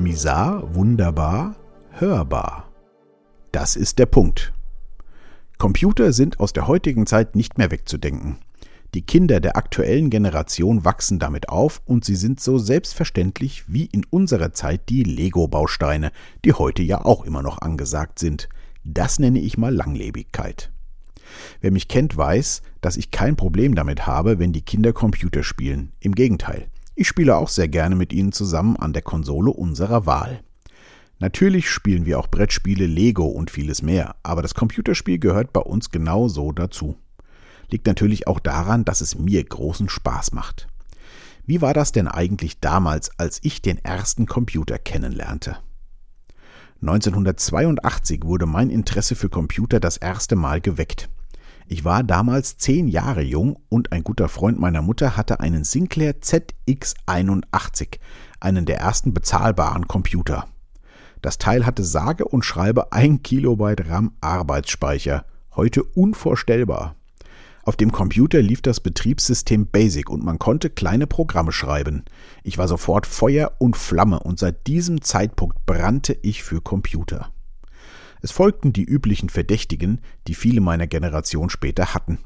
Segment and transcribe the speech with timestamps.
[0.00, 1.56] Misar, wunderbar,
[1.90, 2.72] hörbar.
[3.52, 4.54] Das ist der Punkt.
[5.58, 8.38] Computer sind aus der heutigen Zeit nicht mehr wegzudenken.
[8.94, 14.06] Die Kinder der aktuellen Generation wachsen damit auf und sie sind so selbstverständlich wie in
[14.08, 16.12] unserer Zeit die Lego-Bausteine,
[16.46, 18.48] die heute ja auch immer noch angesagt sind.
[18.84, 20.72] Das nenne ich mal Langlebigkeit.
[21.60, 25.92] Wer mich kennt, weiß, dass ich kein Problem damit habe, wenn die Kinder Computer spielen.
[26.00, 26.68] Im Gegenteil,
[27.00, 30.42] ich spiele auch sehr gerne mit ihnen zusammen an der Konsole unserer Wahl.
[31.18, 35.90] Natürlich spielen wir auch Brettspiele, Lego und vieles mehr, aber das Computerspiel gehört bei uns
[35.90, 36.98] genau so dazu.
[37.70, 40.66] Liegt natürlich auch daran, dass es mir großen Spaß macht.
[41.46, 45.56] Wie war das denn eigentlich damals, als ich den ersten Computer kennenlernte?
[46.82, 51.08] 1982 wurde mein Interesse für Computer das erste Mal geweckt.
[51.72, 56.16] Ich war damals zehn Jahre jung und ein guter Freund meiner Mutter hatte einen Sinclair
[56.20, 58.00] ZX81,
[58.40, 60.48] einen der ersten bezahlbaren Computer.
[61.22, 65.24] Das Teil hatte sage und schreibe 1 Kilobyte RAM Arbeitsspeicher.
[65.54, 66.96] Heute unvorstellbar.
[67.62, 72.04] Auf dem Computer lief das Betriebssystem Basic und man konnte kleine Programme schreiben.
[72.42, 77.30] Ich war sofort Feuer und Flamme und seit diesem Zeitpunkt brannte ich für Computer.
[78.22, 82.18] Es folgten die üblichen Verdächtigen, die viele meiner Generation später hatten.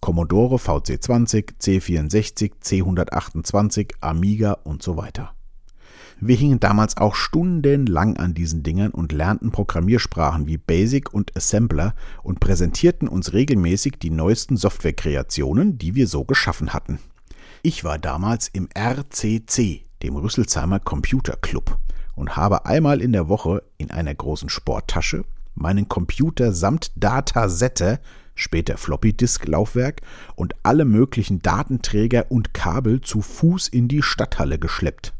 [0.00, 5.34] Commodore VC20, C64, C128, Amiga und so weiter.
[6.20, 11.94] Wir hingen damals auch stundenlang an diesen Dingern und lernten Programmiersprachen wie Basic und Assembler
[12.22, 16.98] und präsentierten uns regelmäßig die neuesten Softwarekreationen, die wir so geschaffen hatten.
[17.62, 21.78] Ich war damals im RCC, dem Rüsselsheimer Computer Club,
[22.14, 28.00] und habe einmal in der Woche in einer großen Sporttasche meinen Computer samt Datasette,
[28.34, 30.00] später Floppy-Disk-Laufwerk
[30.34, 35.12] und alle möglichen Datenträger und Kabel zu Fuß in die Stadthalle geschleppt.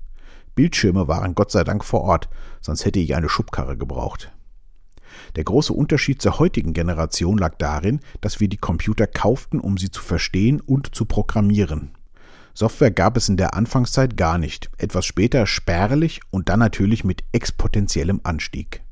[0.54, 2.28] Bildschirme waren Gott sei Dank vor Ort,
[2.60, 4.32] sonst hätte ich eine Schubkarre gebraucht.
[5.36, 9.90] Der große Unterschied zur heutigen Generation lag darin, dass wir die Computer kauften, um sie
[9.90, 11.92] zu verstehen und zu programmieren.
[12.54, 17.24] Software gab es in der Anfangszeit gar nicht, etwas später spärlich und dann natürlich mit
[17.32, 18.82] exponentiellem Anstieg.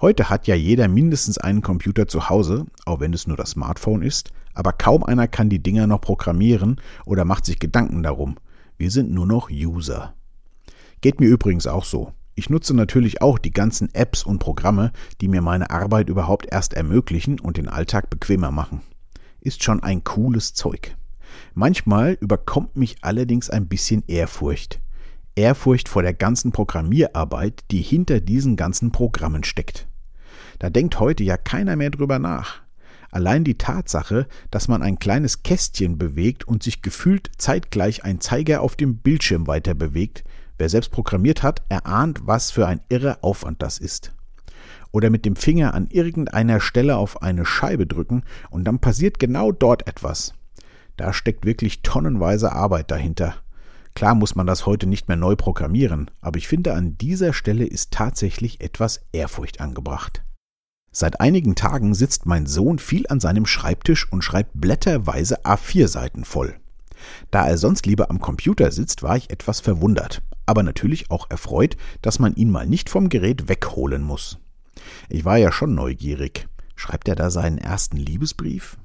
[0.00, 4.02] Heute hat ja jeder mindestens einen Computer zu Hause, auch wenn es nur das Smartphone
[4.02, 8.36] ist, aber kaum einer kann die Dinger noch programmieren oder macht sich Gedanken darum.
[8.76, 10.14] Wir sind nur noch User.
[11.00, 12.12] Geht mir übrigens auch so.
[12.34, 14.90] Ich nutze natürlich auch die ganzen Apps und Programme,
[15.20, 18.80] die mir meine Arbeit überhaupt erst ermöglichen und den Alltag bequemer machen.
[19.40, 20.96] Ist schon ein cooles Zeug.
[21.54, 24.80] Manchmal überkommt mich allerdings ein bisschen Ehrfurcht.
[25.36, 29.86] Ehrfurcht vor der ganzen Programmierarbeit, die hinter diesen ganzen Programmen steckt.
[30.58, 32.62] Da denkt heute ja keiner mehr drüber nach.
[33.10, 38.60] Allein die Tatsache, dass man ein kleines Kästchen bewegt und sich gefühlt zeitgleich ein Zeiger
[38.60, 40.24] auf dem Bildschirm weiter bewegt,
[40.56, 44.12] Wer selbst programmiert hat, erahnt, was für ein irrer Aufwand das ist.
[44.92, 49.50] Oder mit dem Finger an irgendeiner Stelle auf eine Scheibe drücken und dann passiert genau
[49.50, 50.34] dort etwas.
[50.96, 53.34] Da steckt wirklich tonnenweise Arbeit dahinter.
[53.94, 57.64] Klar muss man das heute nicht mehr neu programmieren, aber ich finde, an dieser Stelle
[57.64, 60.24] ist tatsächlich etwas Ehrfurcht angebracht.
[60.90, 66.56] Seit einigen Tagen sitzt mein Sohn viel an seinem Schreibtisch und schreibt blätterweise A4-Seiten voll.
[67.30, 71.76] Da er sonst lieber am Computer sitzt, war ich etwas verwundert, aber natürlich auch erfreut,
[72.02, 74.38] dass man ihn mal nicht vom Gerät wegholen muss.
[75.08, 76.48] Ich war ja schon neugierig.
[76.76, 78.76] Schreibt er da seinen ersten Liebesbrief?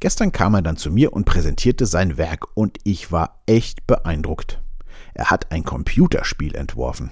[0.00, 4.62] Gestern kam er dann zu mir und präsentierte sein Werk und ich war echt beeindruckt.
[5.12, 7.10] Er hat ein Computerspiel entworfen.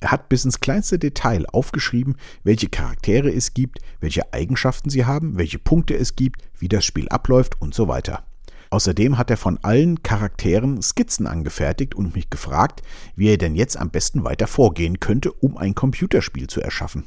[0.00, 5.36] Er hat bis ins kleinste Detail aufgeschrieben, welche Charaktere es gibt, welche Eigenschaften sie haben,
[5.36, 8.24] welche Punkte es gibt, wie das Spiel abläuft und so weiter.
[8.70, 12.80] Außerdem hat er von allen Charakteren Skizzen angefertigt und mich gefragt,
[13.14, 17.04] wie er denn jetzt am besten weiter vorgehen könnte, um ein Computerspiel zu erschaffen.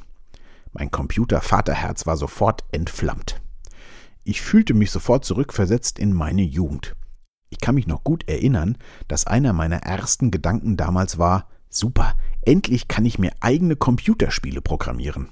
[0.71, 3.41] Mein Computer-Vaterherz war sofort entflammt.
[4.27, 6.95] Ich fühlte mich sofort zurückversetzt in meine Jugend.
[7.51, 8.75] Ich kann mich noch gut erinnern,
[9.07, 15.29] dass einer meiner ersten Gedanken damals war, super, endlich kann ich mir eigene Computerspiele programmieren.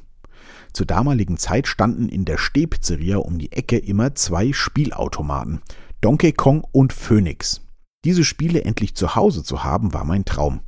[0.73, 5.61] Zur damaligen Zeit standen in der Stehpizzeria um die Ecke immer zwei Spielautomaten
[6.01, 7.61] Donkey Kong und Phoenix.
[8.05, 10.59] Diese Spiele endlich zu Hause zu haben, war mein Traum.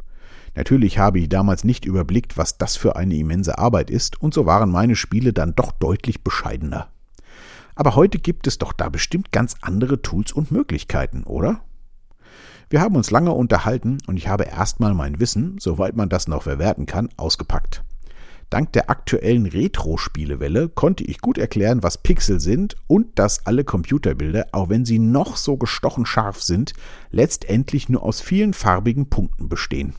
[0.56, 4.48] Natürlich habe ich damals nicht überblickt, was das für eine immense Arbeit ist, und so
[4.48, 6.90] waren meine Spiele dann doch deutlich bescheidener.
[7.76, 11.62] Aber heute gibt es doch da bestimmt ganz andere Tools und Möglichkeiten, oder?
[12.70, 16.44] Wir haben uns lange unterhalten und ich habe erstmal mein Wissen, soweit man das noch
[16.44, 17.84] verwerten kann, ausgepackt.
[18.50, 24.48] Dank der aktuellen Retro-Spielewelle konnte ich gut erklären, was Pixel sind und dass alle Computerbilder,
[24.52, 26.74] auch wenn sie noch so gestochen scharf sind,
[27.12, 29.94] letztendlich nur aus vielen farbigen Punkten bestehen.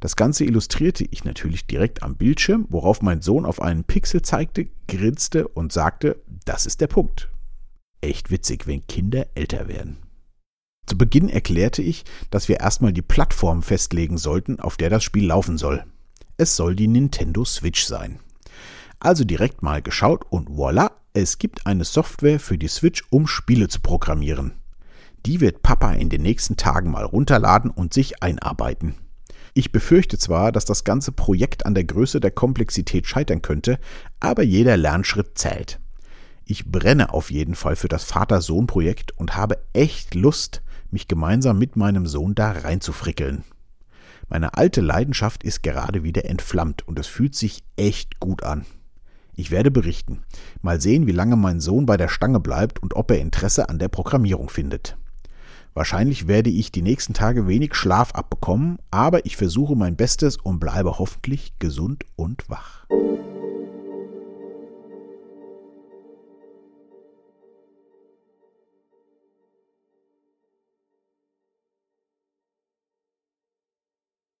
[0.00, 4.68] Das Ganze illustrierte ich natürlich direkt am Bildschirm, worauf mein Sohn auf einen Pixel zeigte,
[4.88, 7.28] grinste und sagte, das ist der Punkt.
[8.00, 9.98] Echt witzig, wenn Kinder älter werden.
[10.86, 15.26] Zu Beginn erklärte ich, dass wir erstmal die Plattform festlegen sollten, auf der das Spiel
[15.26, 15.84] laufen soll.
[16.36, 18.20] Es soll die Nintendo Switch sein.
[19.00, 23.68] Also direkt mal geschaut und voilà, es gibt eine Software für die Switch, um Spiele
[23.68, 24.52] zu programmieren.
[25.26, 28.94] Die wird Papa in den nächsten Tagen mal runterladen und sich einarbeiten.
[29.54, 33.80] Ich befürchte zwar, dass das ganze Projekt an der Größe der Komplexität scheitern könnte,
[34.20, 35.80] aber jeder Lernschritt zählt.
[36.48, 40.62] Ich brenne auf jeden Fall für das Vater-Sohn-Projekt und habe echt Lust,
[40.92, 43.42] mich gemeinsam mit meinem Sohn da reinzufrickeln.
[44.28, 48.64] Meine alte Leidenschaft ist gerade wieder entflammt und es fühlt sich echt gut an.
[49.34, 50.22] Ich werde berichten.
[50.62, 53.80] Mal sehen, wie lange mein Sohn bei der Stange bleibt und ob er Interesse an
[53.80, 54.96] der Programmierung findet.
[55.74, 60.60] Wahrscheinlich werde ich die nächsten Tage wenig Schlaf abbekommen, aber ich versuche mein Bestes und
[60.60, 62.75] bleibe hoffentlich gesund und wach.